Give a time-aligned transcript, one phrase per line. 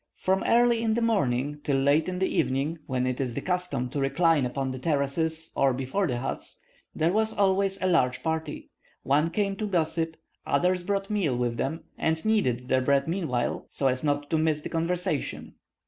[0.15, 3.87] From early in the morning till late in the evening, when it is the custom
[3.89, 6.59] to recline upon the terraces, or before the huts,
[6.95, 8.71] there was always a large party;
[9.03, 13.85] one came to gossip, others brought meal with them, and kneaded their bread meanwhile, so
[13.87, 15.53] as not to miss the conversation.